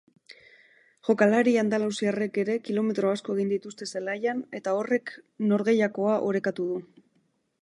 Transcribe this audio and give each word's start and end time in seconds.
Jokalari 1.09 1.53
andaluziarrek 1.63 2.41
ere 2.45 2.57
kilometro 2.69 3.13
asko 3.19 3.37
egin 3.37 3.53
dituzte 3.53 3.91
zelaian 3.95 4.43
eta 4.61 4.77
horrek 4.81 5.17
norgehiagoka 5.53 6.21
orekatu 6.33 6.69
du. 6.73 6.85